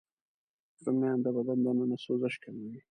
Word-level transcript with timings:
رومیان 0.85 1.17
د 1.23 1.27
بدن 1.35 1.59
دننه 1.63 1.97
سوزش 2.05 2.35
کموي 2.43 2.75